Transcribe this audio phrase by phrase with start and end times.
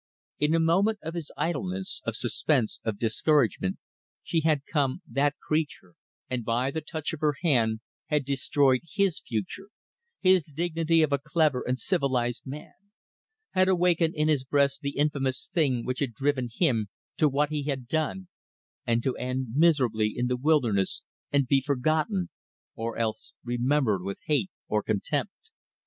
[0.39, 3.77] In a moment of his idleness, of suspense, of discouragement,
[4.23, 5.93] she had come that creature
[6.27, 9.69] and by the touch of her hand had destroyed his future,
[10.19, 12.73] his dignity of a clever and civilized man;
[13.51, 16.87] had awakened in his breast the infamous thing which had driven him
[17.17, 18.27] to what he had done,
[18.87, 22.29] and to end miserably in the wilderness and be forgotten,
[22.73, 25.51] or else remembered with hate or contempt.